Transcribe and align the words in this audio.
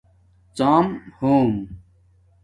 ڎام 0.57 0.87
ہوم 1.17 1.51